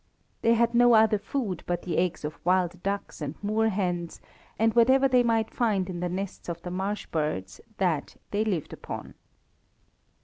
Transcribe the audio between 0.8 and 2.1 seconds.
other food but the